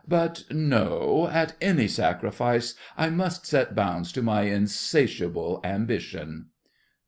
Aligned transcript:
But 0.07 0.45
no, 0.49 1.29
at 1.31 1.53
any 1.61 1.87
sacrifice, 1.87 2.73
I 2.97 3.11
must 3.11 3.45
set 3.45 3.75
bounds 3.75 4.11
to 4.13 4.23
my 4.23 4.45
insatiable 4.47 5.61
ambition! 5.63 6.47